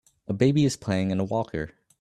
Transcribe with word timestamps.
A 0.27 0.33
baby 0.33 0.65
is 0.65 0.77
playing 0.77 1.11
in 1.11 1.19
a 1.19 1.23
walker 1.23 1.73